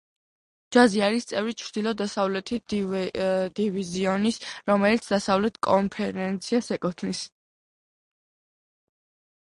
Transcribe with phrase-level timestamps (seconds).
[0.75, 4.41] ჯაზი არის წევრი ჩრდილო-დასავლეთი დივიზიონის,
[4.73, 7.25] რომელიც დასავლეთ კონფერენციას ეკუთვნის.